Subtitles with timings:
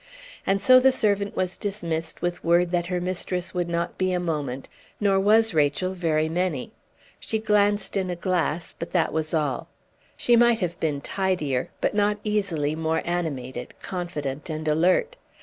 [0.47, 4.19] And so the servant was dismissed with word that her mistress would not be a
[4.19, 4.67] moment;
[4.99, 6.71] nor was Rachel very many.
[7.19, 9.67] She glanced in a glass, but that was all;
[10.17, 15.17] she might have been tidier, but not easily more animated, confident, and alert.